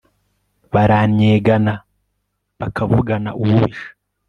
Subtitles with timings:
[0.73, 1.73] barannyegana,
[2.59, 3.87] bakavugana ububisha